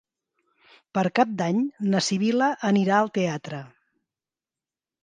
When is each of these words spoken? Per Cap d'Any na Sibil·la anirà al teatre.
Per 0.97 1.03
Cap 1.19 1.35
d'Any 1.41 1.59
na 1.91 2.01
Sibil·la 2.09 2.49
anirà 2.71 2.99
al 3.03 3.13
teatre. 3.21 3.63